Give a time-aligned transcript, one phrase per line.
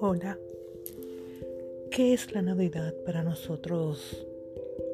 [0.00, 0.38] Hola,
[1.90, 4.26] ¿qué es la Navidad para nosotros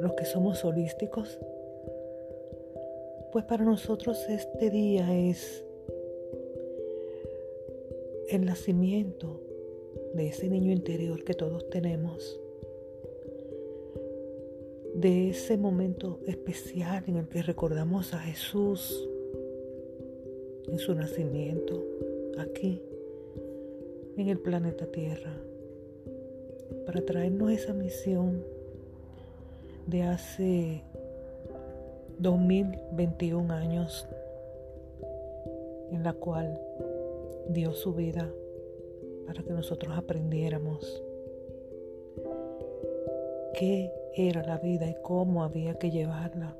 [0.00, 1.38] los que somos holísticos?
[3.32, 5.64] Pues para nosotros este día es
[8.30, 9.40] el nacimiento
[10.14, 12.40] de ese niño interior que todos tenemos,
[15.04, 19.06] de ese momento especial en el que recordamos a Jesús
[20.66, 21.84] en su nacimiento
[22.38, 22.80] aquí
[24.16, 25.36] en el planeta Tierra
[26.86, 28.42] para traernos esa misión
[29.86, 30.82] de hace
[32.18, 34.08] 2021 años
[35.90, 36.58] en la cual
[37.50, 38.32] dio su vida
[39.26, 41.02] para que nosotros aprendiéramos
[43.52, 46.56] qué era la vida y cómo había que llevarla.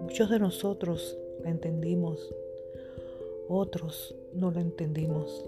[0.00, 2.34] Muchos de nosotros la entendimos,
[3.48, 5.44] otros no la entendimos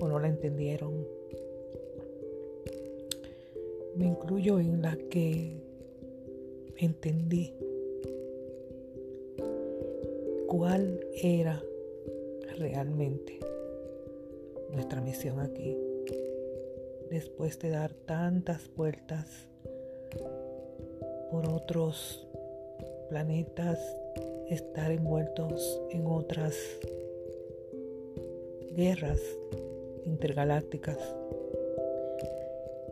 [0.00, 1.06] o no la entendieron.
[3.96, 5.56] Me incluyo en la que
[6.78, 7.54] entendí
[10.46, 11.62] cuál era
[12.58, 13.38] realmente
[14.72, 15.76] nuestra misión aquí.
[17.10, 19.48] Después de dar tantas vueltas
[21.30, 22.26] por otros
[23.08, 23.78] planetas,
[24.48, 26.54] estar envueltos en otras
[28.72, 29.20] guerras
[30.04, 30.98] intergalácticas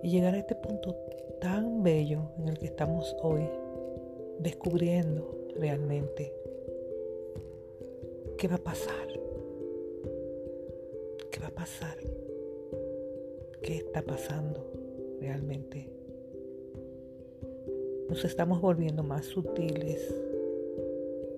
[0.02, 0.94] y llegar a este punto
[1.40, 3.42] tan bello en el que estamos hoy,
[4.38, 6.32] descubriendo realmente
[8.36, 9.08] qué va a pasar,
[11.30, 11.96] qué va a pasar,
[13.62, 14.70] qué está pasando
[15.20, 16.03] realmente.
[18.08, 20.14] Nos estamos volviendo más sutiles,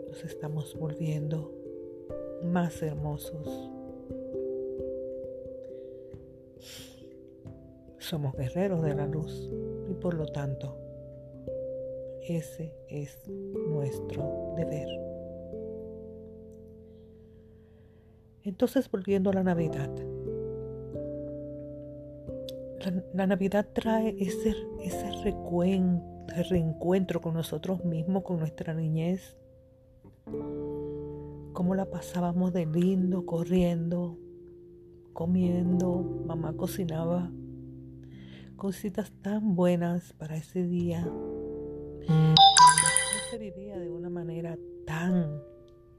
[0.09, 1.53] nos estamos volviendo
[2.43, 3.71] más hermosos
[8.09, 9.51] Somos guerreros de la luz
[9.91, 10.79] y por lo tanto
[12.23, 14.87] ese es nuestro deber.
[18.45, 19.91] Entonces volviendo a la Navidad.
[23.13, 24.55] La, Navidad trae ese,
[24.85, 25.35] ese
[26.29, 29.37] reencuentro con nosotros mismos, con nuestra niñez.
[31.53, 34.19] Cómo la pasábamos de lindo, corriendo,
[35.13, 37.31] comiendo, mamá cocinaba
[38.57, 41.05] cositas tan buenas para ese día.
[41.05, 42.35] No
[43.31, 45.43] se vivía de una manera tan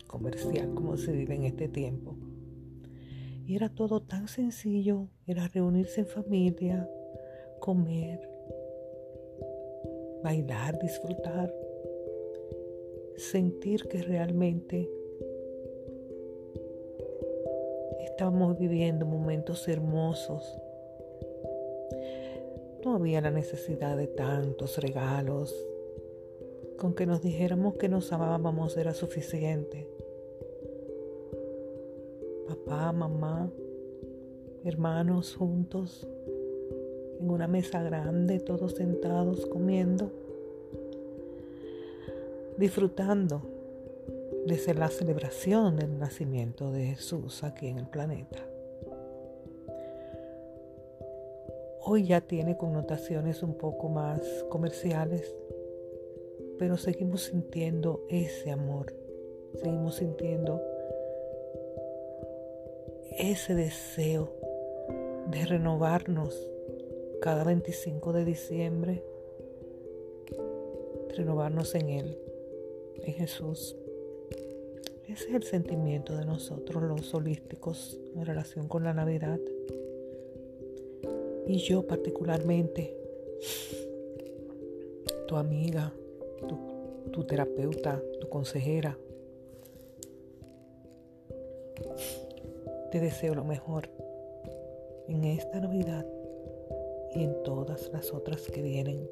[0.08, 2.16] comercial como se vive en este tiempo.
[3.46, 6.90] Y era todo tan sencillo, era reunirse en familia,
[7.60, 8.20] comer,
[10.28, 11.54] bailar, disfrutar,
[13.16, 14.90] sentir que realmente
[18.02, 20.44] estamos viviendo momentos hermosos
[22.84, 25.56] no había la necesidad de tantos regalos.
[26.78, 29.88] Con que nos dijéramos que nos amábamos era suficiente.
[32.48, 33.50] Papá, mamá,
[34.64, 36.08] hermanos juntos,
[37.20, 40.12] en una mesa grande, todos sentados comiendo,
[42.58, 43.42] disfrutando
[44.46, 48.48] de la celebración del nacimiento de Jesús aquí en el planeta.
[51.90, 55.34] hoy ya tiene connotaciones un poco más comerciales,
[56.60, 58.94] pero seguimos sintiendo ese amor,
[59.56, 60.62] seguimos sintiendo
[63.18, 64.34] ese deseo
[65.32, 66.50] de renovarnos
[67.22, 69.04] cada 25 de diciembre,
[71.16, 72.18] renovarnos en Él,
[73.04, 73.76] en Jesús.
[75.08, 79.40] Ese es el sentimiento de nosotros los holísticos en relación con la Navidad
[81.48, 82.96] y yo particularmente,
[85.28, 85.94] tu amiga,
[87.12, 88.98] tu, terapeuta, tu consejera,
[92.92, 93.90] te deseo lo mejor
[95.08, 96.06] en esta Navidad
[97.18, 99.10] y en todas las otras que vienen.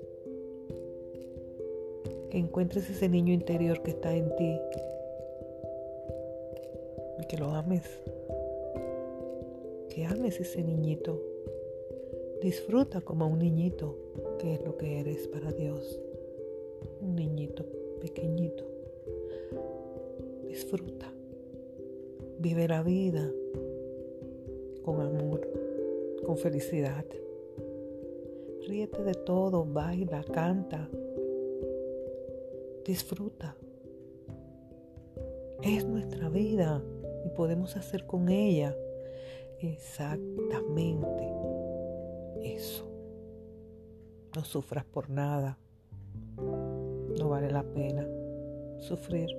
[2.29, 4.59] Que encuentres ese niño interior que está en ti
[7.19, 7.83] y que lo ames.
[9.89, 11.35] Que ames ese niñito
[12.45, 13.95] Disfruta como un niñito,
[14.37, 15.99] que es lo que eres para Dios.
[17.01, 17.65] Un niñito
[18.01, 18.63] pequeñito.
[20.47, 21.11] Disfruta.
[22.37, 23.31] Vive la vida
[24.83, 25.49] con amor,
[26.23, 27.05] con felicidad.
[28.67, 30.89] Ríete de todo, baila, canta.
[32.83, 33.55] Disfruta.
[35.61, 36.83] Es nuestra vida
[37.25, 38.75] y podemos hacer con ella
[39.59, 41.31] exactamente
[42.41, 42.87] eso.
[44.35, 45.57] No sufras por nada.
[46.37, 48.07] No vale la pena
[48.79, 49.29] sufrir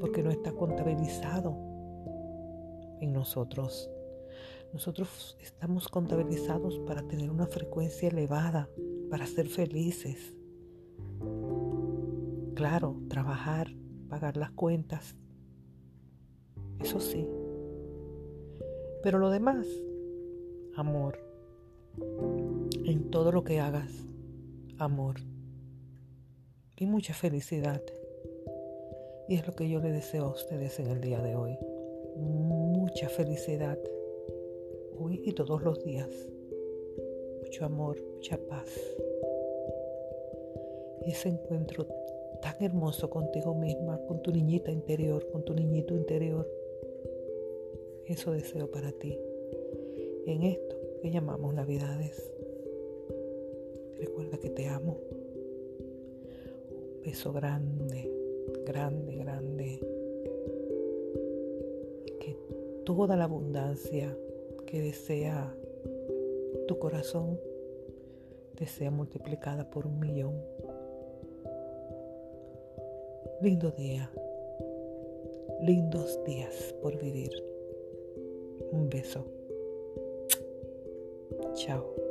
[0.00, 1.54] porque no está contabilizado
[3.00, 3.90] en nosotros.
[4.72, 8.68] Nosotros estamos contabilizados para tener una frecuencia elevada,
[9.10, 10.34] para ser felices.
[12.54, 13.74] Claro, trabajar,
[14.08, 15.16] pagar las cuentas,
[16.80, 17.26] eso sí.
[19.02, 19.66] Pero lo demás,
[20.76, 21.18] amor.
[22.84, 23.90] En todo lo que hagas,
[24.78, 25.16] amor.
[26.76, 27.82] Y mucha felicidad.
[29.28, 31.58] Y es lo que yo le deseo a ustedes en el día de hoy.
[32.16, 33.78] Mucha felicidad
[35.08, 36.08] y todos los días.
[37.42, 38.68] Mucho amor, mucha paz.
[41.06, 41.86] Ese encuentro
[42.42, 46.46] tan hermoso contigo misma, con tu niñita interior, con tu niñito interior.
[48.06, 49.18] Eso deseo para ti
[50.26, 52.30] en esto que llamamos Navidades.
[53.98, 54.98] Recuerda que te amo.
[56.70, 58.10] Un beso grande,
[58.66, 59.80] grande, grande.
[62.20, 62.36] Que
[62.84, 64.14] toda la abundancia
[64.70, 65.52] que desea
[66.68, 67.40] tu corazón
[68.54, 70.34] te sea multiplicada por un millón.
[73.40, 74.10] Lindo día,
[75.62, 77.32] lindos días por vivir.
[78.70, 79.24] Un beso.
[81.54, 82.09] Chao.